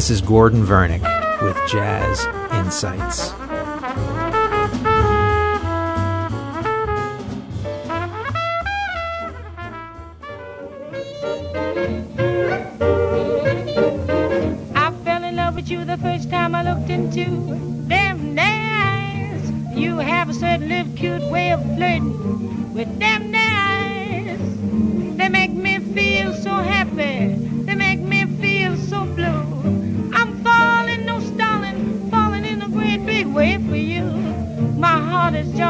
[0.00, 1.02] This is Gordon Vernick
[1.42, 2.24] with Jazz
[2.54, 3.34] Insights.
[14.74, 17.26] I fell in love with you the first time I looked into
[17.86, 18.30] them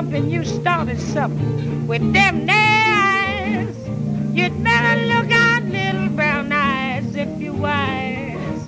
[0.01, 0.31] jumping.
[0.31, 3.77] You started something with them eyes.
[4.33, 8.67] You'd better look out, little brown eyes, if you wise.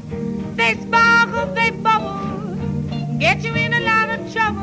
[0.56, 2.54] They sparkle, they bubble,
[3.18, 4.60] get you in a lot of trouble.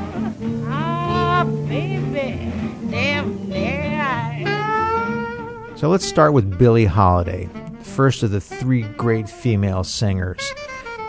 [0.67, 2.51] Ah, baby,
[2.91, 4.45] them eyes.
[5.79, 7.49] So let's start with Billie Holiday,
[7.81, 10.53] first of the three great female singers.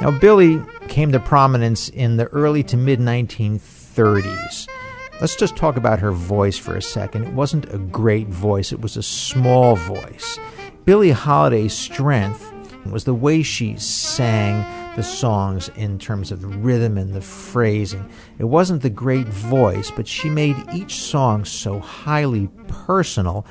[0.01, 4.70] Now, Billie came to prominence in the early to mid 1930s.
[5.21, 7.25] Let's just talk about her voice for a second.
[7.25, 10.39] It wasn't a great voice, it was a small voice.
[10.87, 12.51] Billie Holiday's strength
[12.87, 14.65] was the way she sang
[14.97, 18.11] the songs in terms of the rhythm and the phrasing.
[18.39, 23.45] It wasn't the great voice, but she made each song so highly personal.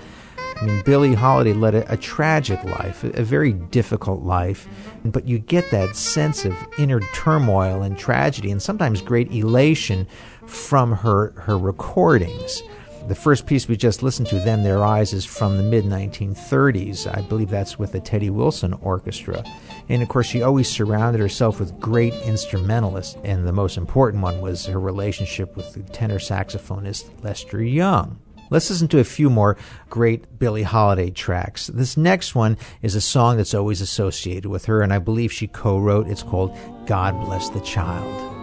[0.62, 4.68] I mean, Billie Holiday led a, a tragic life, a, a very difficult life,
[5.06, 10.06] but you get that sense of inner turmoil and tragedy and sometimes great elation
[10.46, 12.62] from her, her recordings.
[13.08, 17.08] The first piece we just listened to, Them There Eyes, is from the mid 1930s.
[17.18, 19.44] I believe that's with the Teddy Wilson Orchestra.
[19.88, 24.42] And of course, she always surrounded herself with great instrumentalists, and the most important one
[24.42, 28.20] was her relationship with the tenor saxophonist Lester Young.
[28.52, 29.58] Let's listen to a few more
[29.90, 31.68] great Billie Holiday tracks.
[31.68, 35.48] This next one is a song that's always associated with her, and I believe she
[35.48, 36.08] co wrote.
[36.08, 36.58] It's called
[36.88, 38.38] God Bless the Child.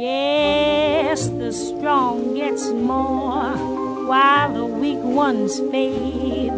[0.00, 3.56] Yes, the strong gets more
[4.06, 6.52] while the weak ones fade.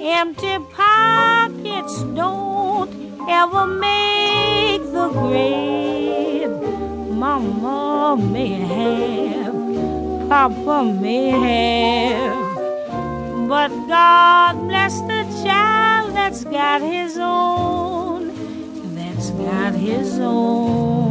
[0.00, 2.90] Empty pockets don't
[3.28, 6.50] ever make the grade.
[7.10, 9.54] Mama may have,
[10.30, 18.28] Papa may have, but God bless the child that's got his own,
[18.94, 21.09] that's got his own.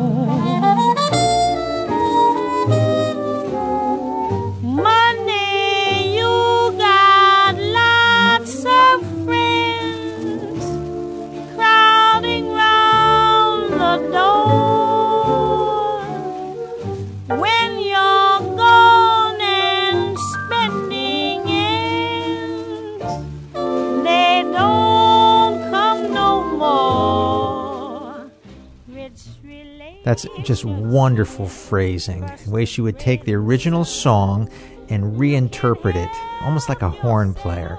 [30.10, 32.22] That's just wonderful phrasing.
[32.44, 34.50] The way she would take the original song
[34.90, 36.10] and reinterpret it,
[36.42, 37.78] almost like a horn player.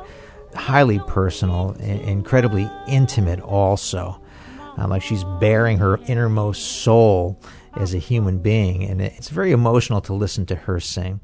[0.55, 4.23] Highly personal, incredibly intimate, also.
[4.79, 7.43] Uh, like she's bearing her innermost soul
[7.75, 11.19] as a human being, and it's very emotional to listen to her sing.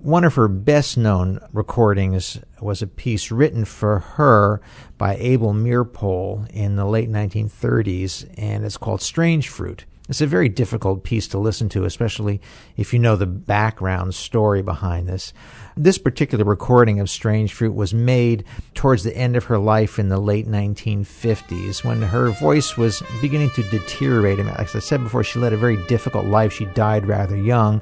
[0.00, 4.60] One of her best known recordings was a piece written for her
[4.98, 9.84] by Abel Meeropol in the late 1930s, and it's called Strange Fruit.
[10.10, 12.40] It's a very difficult piece to listen to, especially
[12.76, 15.32] if you know the background story behind this.
[15.76, 18.42] This particular recording of Strange Fruit was made
[18.74, 23.50] towards the end of her life in the late 1950s when her voice was beginning
[23.50, 24.40] to deteriorate.
[24.40, 26.52] As I said before, she led a very difficult life.
[26.52, 27.80] She died rather young.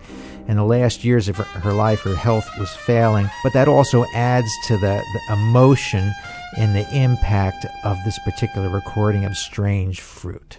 [0.49, 3.31] In the last years of her, life, her health was failing.
[3.43, 6.13] But that also adds to the, the emotion
[6.59, 10.59] and the impact of this particular recording of Strange Fruit.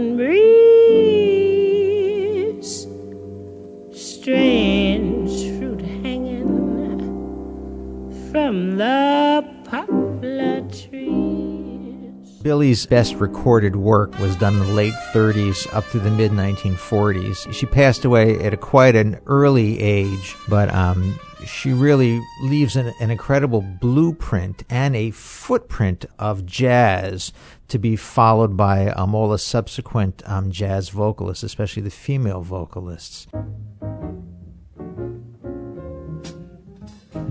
[12.51, 17.53] Billie's best recorded work was done in the late 30s up through the mid 1940s.
[17.53, 22.93] She passed away at a quite an early age, but um, she really leaves an,
[22.99, 27.31] an, incredible blueprint and a footprint of jazz
[27.69, 33.27] to be followed by um, all the subsequent um, jazz vocalists, especially the female vocalists.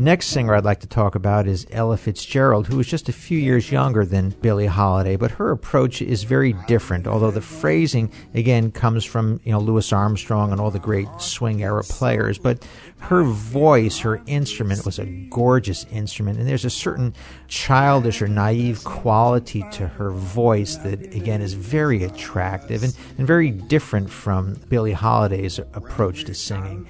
[0.00, 3.36] Next singer I'd like to talk about is Ella Fitzgerald, who is just a few
[3.36, 7.06] years younger than Billie Holiday, but her approach is very different.
[7.06, 11.62] Although the phrasing again comes from you know Louis Armstrong and all the great swing
[11.62, 12.66] era players, but
[13.00, 17.12] her voice, her instrument was a gorgeous instrument, and there's a certain
[17.46, 23.50] childish or naive quality to her voice that again is very attractive and, and very
[23.50, 26.86] different from Billie Holiday's approach to singing.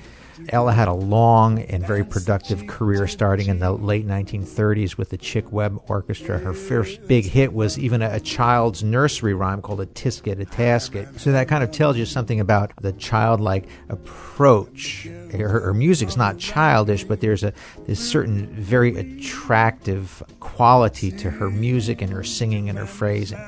[0.49, 5.19] Ella had a long and very productive career starting in the late 1930s with the
[5.19, 6.39] Chick Webb Orchestra.
[6.39, 11.19] Her first big hit was even a, child's nursery rhyme called A Tisket, a Tasket.
[11.19, 15.09] So that kind of tells you something about the childlike approach.
[15.33, 17.53] Her, her music's not childish, but there's a
[17.87, 23.41] this certain very attractive quality to her music and her singing and her phrasing.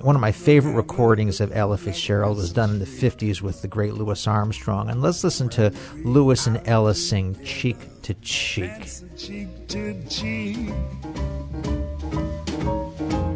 [0.00, 3.68] One of my favorite recordings of Ella Fitzgerald was done in the 50s with the
[3.68, 4.88] great Louis Armstrong.
[4.90, 5.72] And let's listen to
[6.04, 8.70] Louis and Ella sing Cheek to Cheek.
[9.16, 10.70] Cheek to cheek.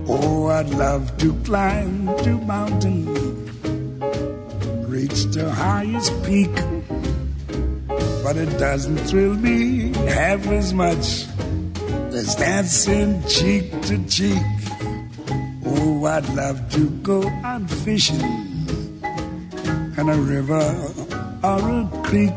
[0.06, 3.06] Oh, I'd love to climb to mountain,
[4.88, 6.54] reach the highest peak.
[8.22, 11.26] But it doesn't thrill me half as much
[12.14, 14.51] as dancing cheek to cheek.
[16.12, 18.20] I'd love to go out fishing
[19.96, 20.92] in a river
[21.42, 22.36] or a creek,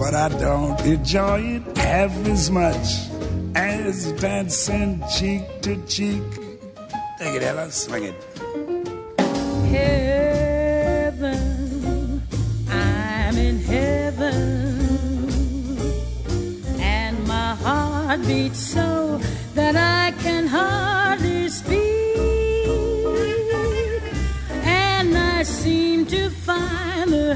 [0.00, 3.06] but I don't enjoy it half as much
[3.54, 6.24] as dancing cheek to cheek.
[7.20, 8.16] Take it, Ella, swing it.
[9.70, 11.42] Heaven,
[12.68, 14.34] I'm in heaven,
[16.80, 18.91] and my heart beats so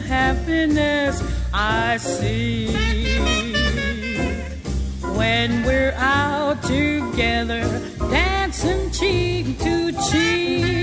[0.01, 1.23] happiness
[1.53, 2.75] I see
[5.17, 7.63] when we're out together,
[8.11, 10.77] dancing cheek to cheek.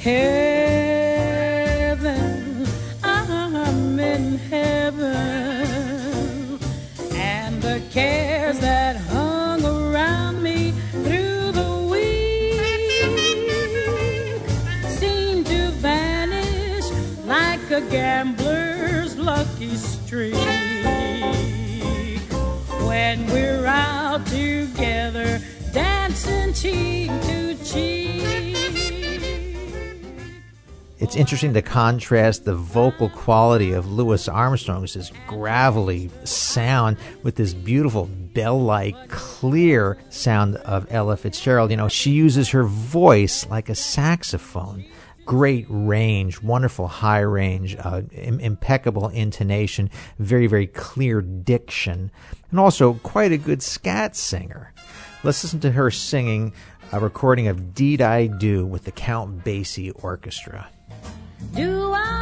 [0.00, 0.31] Heaven,
[19.62, 20.34] lucky streak.
[22.86, 25.40] When we're out together,
[25.72, 28.12] dancing cheek to cheek.
[30.98, 37.54] It's interesting to contrast the vocal quality of Louis Armstrong's this gravelly sound with this
[37.54, 41.72] beautiful bell-like clear sound of Ella Fitzgerald.
[41.72, 44.84] You know, she uses her voice like a saxophone
[45.24, 52.10] great range, wonderful high range, uh, Im- impeccable intonation, very, very clear diction,
[52.50, 54.72] and also quite a good scat singer.
[55.24, 56.52] Let's listen to her singing
[56.92, 60.68] a recording of Deed I Do with the Count Basie Orchestra.
[61.54, 62.21] Do I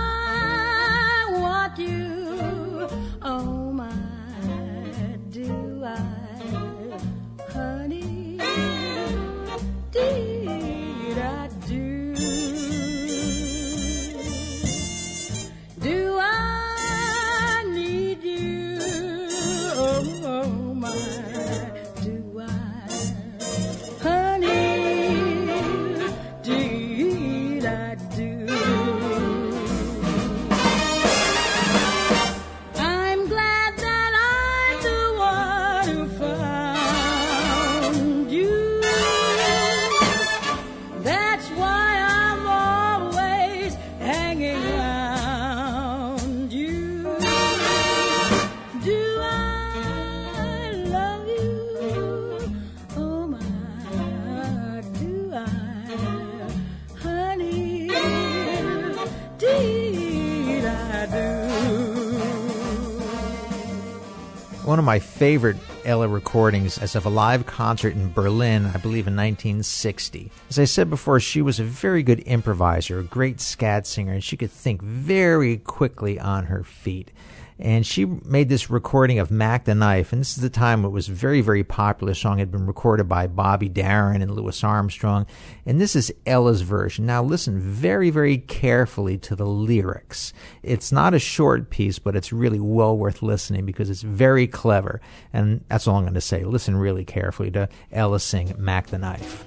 [64.91, 70.33] my favorite Ella recordings as of a live concert in Berlin, I believe in 1960.
[70.49, 74.25] As I said before, she was a very good improviser, a great scat singer, and
[74.25, 77.13] she could think very quickly on her feet
[77.61, 80.89] and she made this recording of Mack the Knife, and this is the time it
[80.89, 82.39] was very, very popular song.
[82.39, 85.27] It had been recorded by Bobby Darin and Louis Armstrong,
[85.67, 87.05] and this is Ella's version.
[87.05, 90.33] Now listen very, very carefully to the lyrics.
[90.63, 95.01] It's not a short piece, but it's really well worth listening because it's very clever,
[95.33, 96.45] and that's all I'm going to say.
[96.45, 99.45] Listen really carefully to Ella sing Mack the Knife.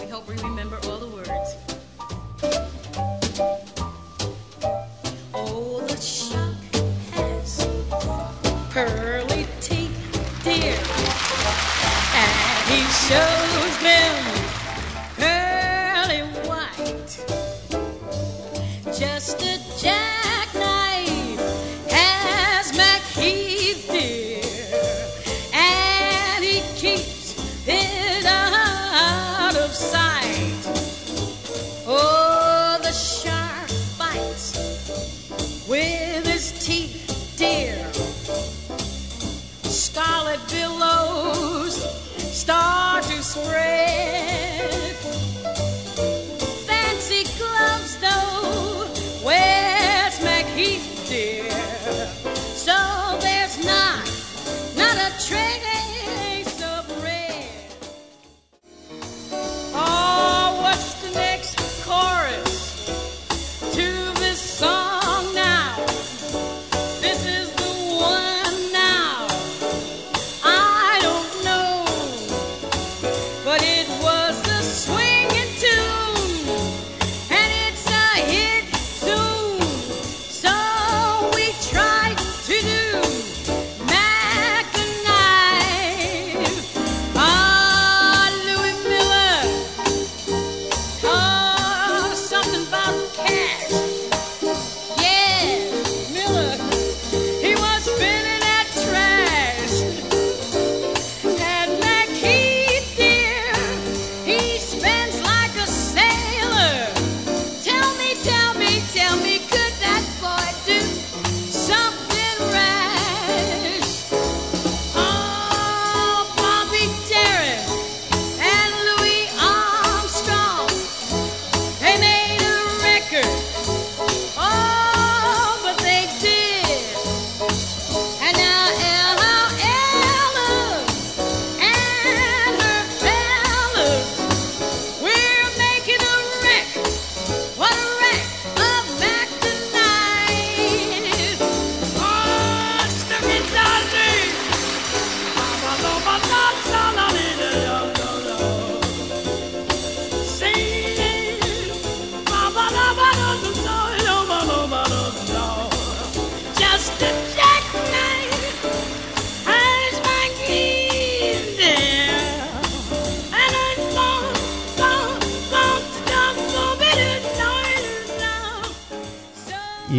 [0.00, 0.78] We hope we remember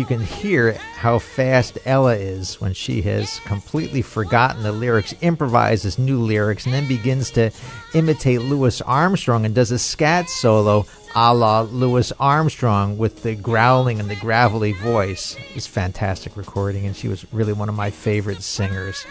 [0.04, 5.98] you can hear how fast Ella is when she has completely forgotten the lyrics, improvises
[5.98, 7.52] new lyrics, and then begins to
[7.94, 14.02] imitate Louis Armstrong and does a scat solo a la Louis Armstrong with the growling
[14.02, 15.38] and the gravelly voice.
[15.56, 19.06] It's fantastic recording, and she was really one of my favorite singers.